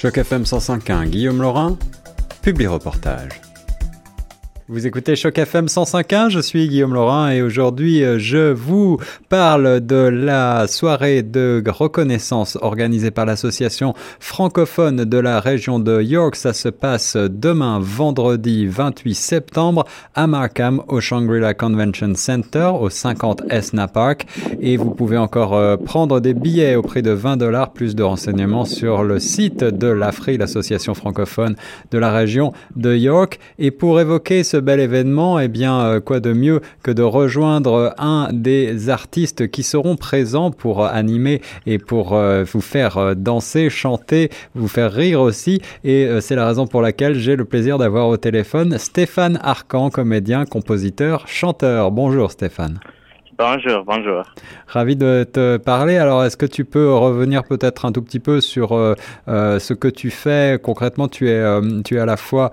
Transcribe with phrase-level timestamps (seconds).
[0.00, 1.76] Choc FM 105.1, Guillaume Laurin,
[2.40, 3.49] publie reportage.
[4.72, 8.98] Vous écoutez Choc FM 105.1, je suis Guillaume Laurin et aujourd'hui euh, je vous
[9.28, 16.36] parle de la soirée de reconnaissance organisée par l'association francophone de la région de York.
[16.36, 23.42] Ça se passe demain vendredi 28 septembre à Markham au Shangri-La Convention Center au 50
[23.50, 24.26] Esna Park
[24.60, 28.04] et vous pouvez encore euh, prendre des billets au prix de 20 dollars plus de
[28.04, 31.56] renseignements sur le site de l'AFRI, l'association francophone
[31.90, 36.20] de la région de York et pour évoquer ce bel événement, eh bien, euh, quoi
[36.20, 42.14] de mieux que de rejoindre un des artistes qui seront présents pour animer et pour
[42.14, 45.60] euh, vous faire euh, danser, chanter, vous faire rire aussi.
[45.84, 50.44] Et c'est la raison pour laquelle j'ai le plaisir d'avoir au téléphone Stéphane Arcan, comédien,
[50.44, 51.90] compositeur, chanteur.
[51.90, 52.80] Bonjour Stéphane.
[53.40, 54.22] Bonjour, bonjour.
[54.66, 55.96] Ravi de te parler.
[55.96, 58.94] Alors, est-ce que tu peux revenir peut-être un tout petit peu sur euh,
[59.28, 60.58] euh, ce que tu fais?
[60.62, 62.50] Concrètement Tu es, euh, tu es à la fois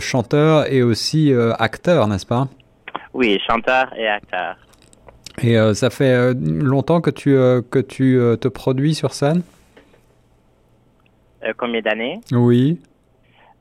[0.00, 2.48] chanteur et aussi acteur, n'est-ce pas?
[3.12, 4.56] Oui, chanteur et acteur.
[5.42, 7.32] Et ça fait longtemps que tu,
[7.70, 9.42] que tu te produis sur scène?
[11.58, 12.18] Combien d'années?
[12.32, 12.80] Oui.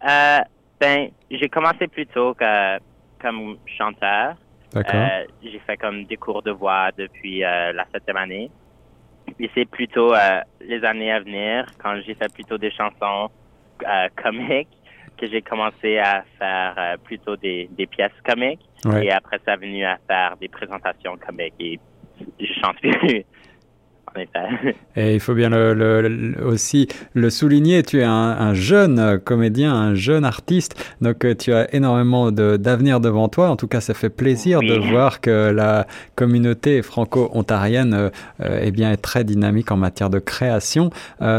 [0.01, 2.77] ben, j'ai commencé plus tôt que,
[3.21, 4.35] comme chanteur.
[4.75, 8.51] Euh, j'ai fait comme des cours de voix depuis euh, la septième année.
[9.39, 13.29] Et c'est plutôt euh, les années à venir, quand j'ai fait plutôt des chansons
[14.15, 14.67] comiques,
[15.17, 18.65] que j'ai commencé à faire plutôt des, des pièces comiques.
[19.01, 21.53] Et après, ça a venu à faire des présentations comiques.
[21.59, 21.79] Et
[22.39, 23.25] je chante plus.
[24.95, 30.25] Et il faut bien le, aussi le souligner, tu es un, jeune comédien, un jeune
[30.25, 33.49] artiste, donc euh, tu as énormément d'avenir devant toi.
[33.49, 38.09] En tout cas, ça fait plaisir de voir que la communauté franco-ontarienne euh,
[38.41, 40.89] euh, eh bien, est très dynamique en matière de création.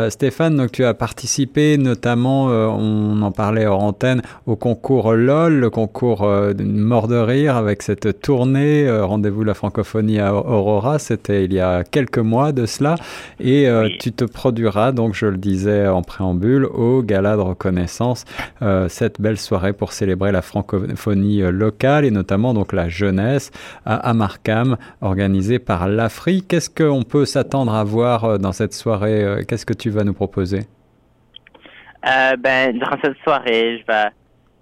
[0.08, 5.70] Stéphane, donc tu as participé notamment, on en parlait hors antenne, au concours LOL, le
[5.70, 10.98] concours Mort de rire avec cette tournée Rendez-vous la francophonie à Aurora.
[10.98, 12.96] C'était il y a quelques mois cela.
[13.38, 18.24] Et euh, tu te produiras, donc je le disais en préambule, au Gala de reconnaissance,
[18.62, 23.50] euh, cette belle soirée pour célébrer la francophonie euh, locale et notamment donc la jeunesse
[23.84, 26.48] à Markham, organisée par l'Afrique.
[26.48, 30.60] Qu'est-ce qu'on peut s'attendre à voir dans cette soirée Qu'est-ce que tu vas nous proposer?
[32.02, 34.08] Ben, Dans cette soirée, je vais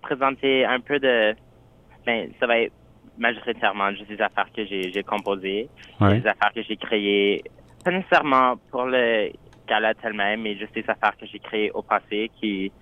[0.02, 1.34] présenter un peu de...
[2.06, 2.72] Ben, ça va être
[3.18, 5.68] majoritairement juste des affaires que j'ai composées,
[6.00, 7.42] des affaires que j'ai créées
[7.84, 9.30] pas nécessairement pour le
[9.68, 12.72] gala elle-même, mais juste des affaires que j'ai créées au passé qui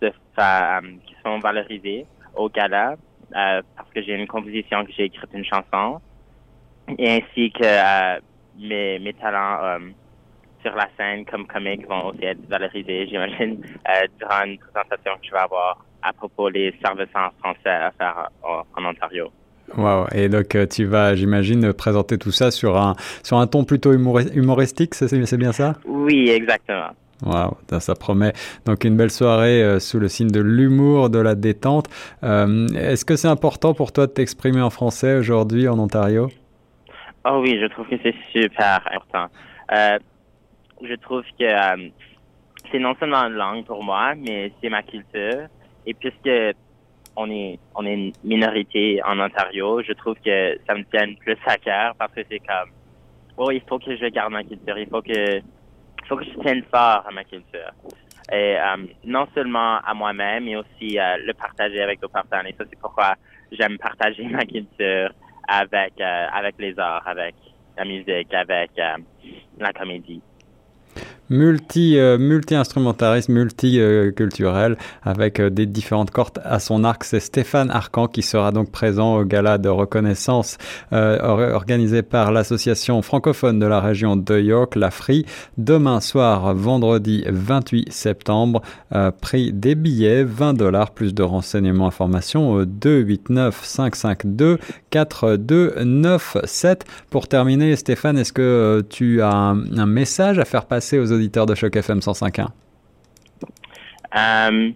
[0.00, 2.92] se euh, qui sont valorisées au gala
[3.36, 6.00] euh, parce que j'ai une composition que j'ai écrite une chanson
[6.98, 8.20] et ainsi que euh,
[8.58, 9.78] mes, mes talents
[10.62, 13.64] sur la scène comme comique vont aussi être valorisés, j'imagine,
[14.18, 18.28] durant une présentation que je vais avoir à propos des services en français à faire
[18.42, 19.30] en Ontario.
[19.76, 20.06] Wow.
[20.12, 23.92] Et donc, euh, tu vas, j'imagine, présenter tout ça sur un, sur un ton plutôt
[23.92, 25.74] humoristique, c'est bien ça?
[25.84, 26.90] Oui, exactement.
[27.24, 28.32] Wow, ça promet
[28.66, 31.88] donc une belle soirée euh, sous le signe de l'humour, de la détente.
[32.22, 36.28] Euh, est-ce que c'est important pour toi de t'exprimer en français aujourd'hui en Ontario?
[37.24, 39.26] Oh oui, je trouve que c'est super important.
[40.82, 41.46] je trouve que
[42.70, 45.46] c'est non seulement une langue pour moi, mais c'est ma culture.
[45.86, 46.28] Et puisque
[47.16, 51.36] on est on est une minorité en Ontario, je trouve que ça me tient plus
[51.46, 52.70] à cœur parce que c'est comme
[53.36, 56.38] oh il faut que je garde ma culture, il faut que il faut que je
[56.40, 57.72] tienne fort à ma culture.
[58.32, 62.46] Et euh, non seulement à moi-même, mais aussi euh, le partager avec d'autres personnes.
[62.46, 63.14] Et ça, c'est pourquoi
[63.52, 65.10] j'aime partager ma culture
[65.46, 67.34] avec euh, avec les arts, avec
[67.76, 68.70] la musique, avec
[69.58, 70.22] la comédie
[71.30, 77.04] multi, euh, multi-instrumentariste, multiculturel, avec euh, des différentes cordes à son arc.
[77.04, 80.58] C'est Stéphane Arcan qui sera donc présent au gala de reconnaissance
[80.92, 81.18] euh,
[81.54, 85.24] organisé par l'association francophone de la région de York, la FRI,
[85.58, 88.62] demain soir, vendredi 28 septembre.
[89.20, 94.58] prix des billets, 20 dollars, plus de renseignements, informations au 289 552
[94.90, 96.84] 4297.
[97.10, 101.54] Pour terminer, Stéphane, est-ce que tu as un message à faire passer aux auditeurs de
[101.54, 102.48] Choc FM 105.1
[104.16, 104.72] euh,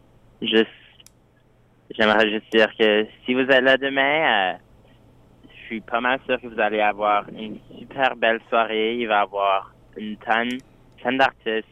[1.99, 4.58] J'aimerais juste dire que si vous êtes là demain, euh,
[5.50, 8.96] je suis pas mal sûr que vous allez avoir une super belle soirée.
[8.96, 10.58] Il va y avoir une tonne,
[11.02, 11.67] tonne d'artistes,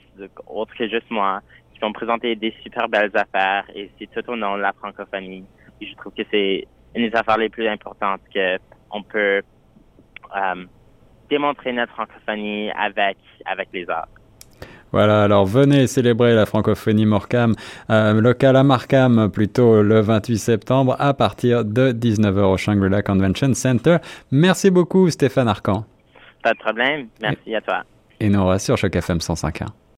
[0.46, 1.40] autres que juste moi,
[1.72, 5.44] qui vont présenter des super belles affaires et c'est tout au nom de la francophonie.
[5.80, 9.42] Et je trouve que c'est une des affaires les plus importantes qu'on peut
[10.34, 10.64] euh,
[11.28, 14.08] démontrer notre francophonie avec, avec les arts.
[14.92, 17.54] Voilà, alors venez célébrer la francophonie Morcam,
[17.90, 23.52] euh, local à Markham, plutôt le 28 septembre à partir de 19h au Shangri-La Convention
[23.54, 23.98] Center.
[24.30, 25.84] Merci beaucoup Stéphane Arcan.
[26.42, 27.82] Pas de problème, merci à toi.
[28.20, 29.66] Et nous, sur Choc FM 105.1.